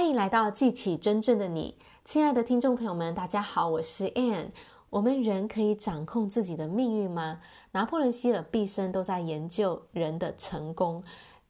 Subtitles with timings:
[0.00, 4.46] 欢迎来到记起真正的你，亲爱的听众朋友们，大家好，我是 Ann。
[4.88, 7.42] 我们人可以掌控自己的命运吗？
[7.72, 11.02] 拿破仑希尔毕生都在研究人的成功，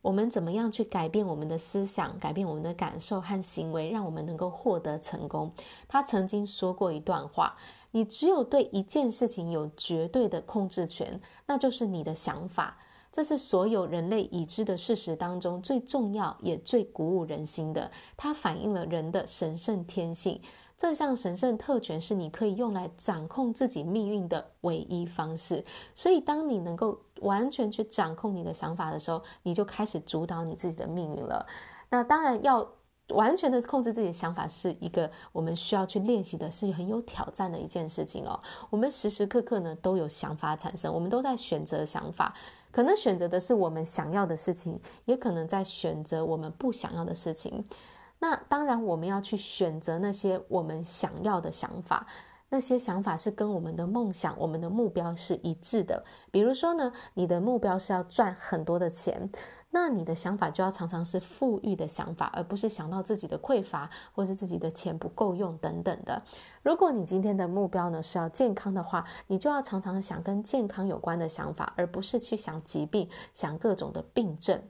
[0.03, 5.53] 我们怎么样去改变我们的思想，改变我们的感受和行为，让我们能够获得成功？
[5.87, 7.57] 他曾经说过一段话：
[7.93, 12.79] 你只有对一件事情有绝对的控制权，那就是你的想法。
[13.13, 17.91] 这是所有人类已知的事实当中最重要也最鼓舞人心的。
[18.17, 20.41] 它反映了人的神圣天性。
[20.77, 25.65] 这项神圣特权是你可以用来掌控自己命运的唯一方式。
[25.95, 31.47] 所以，当你能够完全去掌控你的想法的时候，你就开始主导你自己的命运了。
[31.91, 32.67] 那当然要。
[33.13, 38.39] 完全的控制自己的想法是一个我们需要去练习的，是很有挑战的一件事情哦。
[38.71, 42.35] 我们时时刻刻呢都有想法产生，我们都在选择想法，
[42.71, 47.65] 可能选择的是我们想要的事情，也可能在选择我们不想要的事情。
[48.19, 52.07] 那当然，我们要去选择那些我们想要的想法，
[52.51, 56.05] 那些想法是跟我们的梦想、我们的目标是一致的。
[56.31, 59.31] 比如说呢，你的目标是要赚很多的钱。
[59.73, 66.23] 那你的想法就要常常是富裕的想法，而不是想到自己的匮乏，或是自己的钱不够用等等的。
[66.63, 74.61] 如果你今天的目标呢是要健康的话，你就要常常想跟健康有关的想法，而不是去想疾病、想各种的病症。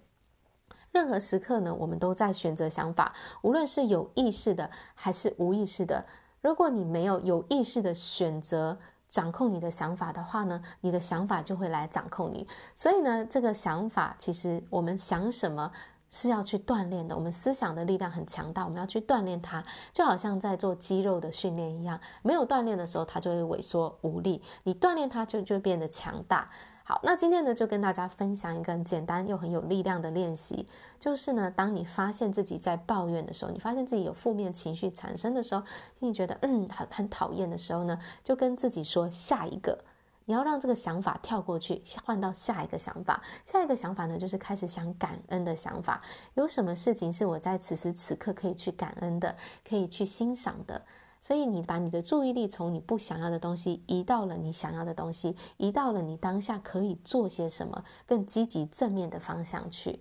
[0.92, 6.04] 任何时刻呢，我们都在选择想法，无论是有意识的还是无意识的。
[6.42, 8.78] 如果你没有有意识的选择，
[9.10, 12.46] 掌控你的想法的话呢，你的想法就会来掌控你。
[12.74, 15.70] 所以呢，这个想法其实我们想什么
[16.10, 17.16] 是要去锻炼的。
[17.16, 21.98] 我们思想的力量很强大，我们要去锻炼它，就好像在做肌肉的训练一样。
[22.22, 26.50] 没有锻炼的时候，它就会萎缩无力；你锻炼它，就就变得强大。
[26.82, 30.66] 好，那今天呢，就跟大家分享一个很简单又很有力量的练习，
[30.98, 35.62] 就是呢，当你发现自己在抱怨的时候，你发现自己有负面情绪产生的时候，
[35.94, 39.78] 心里觉得嗯很很讨厌的时候呢，就跟自己说下一个，
[40.30, 43.20] 你要让这个想法跳过去，换到下一个想法。
[43.44, 46.00] 下一个想法呢，就是开始想感恩的想法。
[46.34, 49.34] 有什么事情是我在此时此刻可以去感恩的，
[49.68, 50.82] 可以去欣赏的？
[51.20, 59.98] 所以，你把你的注意力从你不想要的东西移到了你想要的东西，移到了你当下可以做些什么更积极正面的方向去。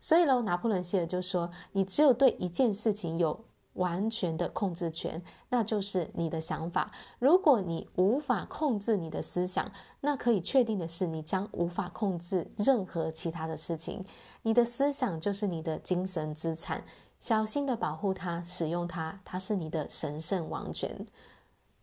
[0.00, 3.44] 所以喽，拿破仑希尔就说：“你只有对一件事情有
[3.74, 6.90] 完全的控制权，那就是你的想法。
[7.18, 14.04] 如果你无法控制你的思想，那可以确定的是，你将无法控制任何其他的事情。
[14.42, 16.82] 你的思想就是你的精神资产。”
[17.22, 21.06] 小心的保护它，使用它，它是你的神圣王权。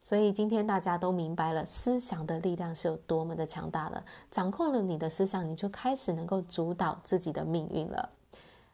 [0.01, 4.03] 所以今天大家都明白了，思想的力量是有多么的强大了。
[4.29, 8.09] 掌控了你的思想，你就开始能够主导自己的命运了。